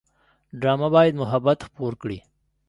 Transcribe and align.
ډرامه 0.59 0.87
باید 0.95 1.13
محبت 1.21 1.57
خپور 1.67 1.93
کړي 2.01 2.19